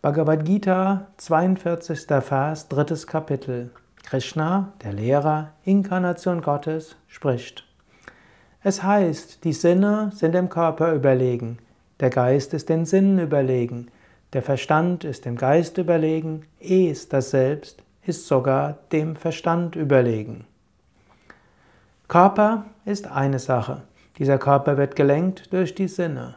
[0.00, 2.06] Bhagavad Gita, 42.
[2.22, 3.70] Vers, drittes Kapitel.
[4.04, 7.64] Krishna, der Lehrer, Inkarnation Gottes, spricht.
[8.62, 11.58] Es heißt, die Sinne sind dem Körper überlegen,
[11.98, 13.88] der Geist ist den Sinnen überlegen,
[14.34, 20.46] der Verstand ist dem Geist überlegen, es, das Selbst, ist sogar dem Verstand überlegen.
[22.06, 23.82] Körper ist eine Sache.
[24.18, 26.36] Dieser Körper wird gelenkt durch die Sinne.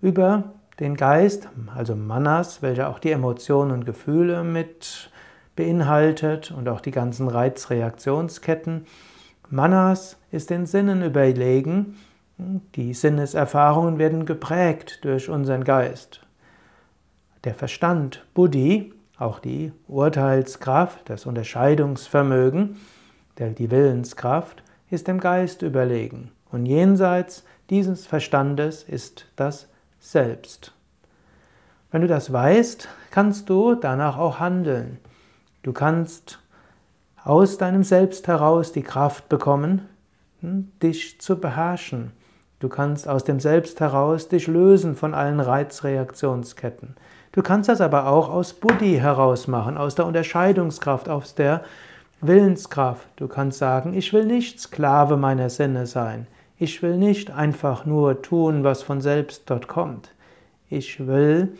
[0.00, 5.10] Über den Geist, also Manas, welcher auch die Emotionen und Gefühle mit
[5.54, 8.86] beinhaltet und auch die ganzen Reizreaktionsketten.
[9.50, 11.96] Manas ist den Sinnen überlegen.
[12.74, 16.22] Die Sinneserfahrungen werden geprägt durch unseren Geist.
[17.44, 22.76] Der Verstand, Buddhi, auch die Urteilskraft, das Unterscheidungsvermögen,
[23.38, 26.32] die Willenskraft, ist dem Geist überlegen.
[26.50, 29.68] Und jenseits dieses Verstandes ist das
[29.98, 30.72] selbst.
[31.90, 34.98] Wenn du das weißt, kannst du danach auch handeln.
[35.62, 36.38] Du kannst
[37.24, 39.88] aus deinem Selbst heraus die Kraft bekommen,
[40.40, 42.12] hm, dich zu beherrschen.
[42.60, 46.94] Du kannst aus dem Selbst heraus dich lösen von allen Reizreaktionsketten.
[47.32, 51.62] Du kannst das aber auch aus Buddhi heraus machen, aus der Unterscheidungskraft, aus der
[52.20, 53.08] Willenskraft.
[53.16, 56.26] Du kannst sagen, ich will nicht Sklave meiner Sinne sein.
[56.58, 60.10] Ich will nicht einfach nur tun, was von selbst dort kommt.
[60.68, 61.54] Ich will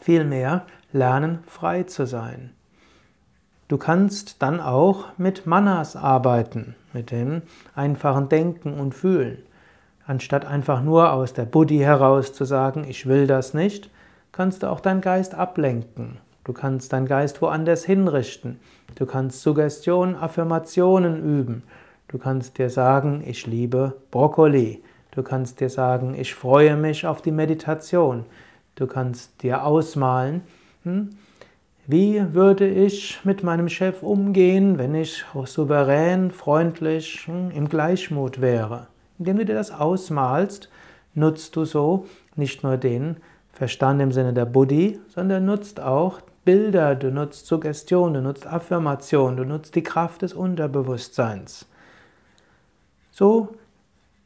[0.00, 2.50] vielmehr lernen, frei zu sein.
[3.68, 7.42] Du kannst dann auch mit Manas arbeiten, mit dem
[7.74, 9.38] einfachen Denken und Fühlen.
[10.06, 13.90] Anstatt einfach nur aus der Buddhi heraus zu sagen, ich will das nicht,
[14.30, 16.18] kannst du auch deinen Geist ablenken.
[16.44, 18.60] Du kannst deinen Geist woanders hinrichten.
[18.94, 21.64] Du kannst Suggestion, Affirmationen üben.
[22.06, 24.80] Du kannst dir sagen, ich liebe Brokkoli.
[25.10, 28.26] Du kannst dir sagen, ich freue mich auf die Meditation.
[28.76, 30.42] Du kannst dir ausmalen,
[30.84, 31.10] hm,
[31.86, 38.88] wie würde ich mit meinem Chef umgehen, wenn ich souverän, freundlich, hm, im Gleichmut wäre.
[39.18, 40.68] Indem du dir das ausmalst,
[41.14, 43.16] nutzt du so nicht nur den
[43.52, 49.38] Verstand im Sinne der Buddhi, sondern nutzt auch Bilder, du nutzt Suggestion, du nutzt Affirmation,
[49.38, 51.66] du nutzt die Kraft des Unterbewusstseins.
[53.10, 53.54] So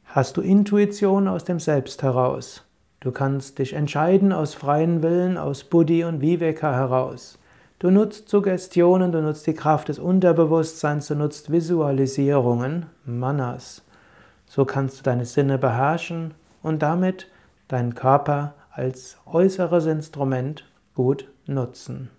[0.06, 2.64] hast du Intuition aus dem Selbst heraus.
[3.00, 7.38] Du kannst dich entscheiden aus freien Willen, aus Buddhi und Viveka heraus.
[7.78, 13.82] Du nutzt Suggestionen, du nutzt die Kraft des Unterbewusstseins, du nutzt Visualisierungen, Manas.
[14.44, 17.28] So kannst du deine Sinne beherrschen und damit
[17.68, 22.10] deinen Körper als äußeres Instrument gut nutzen.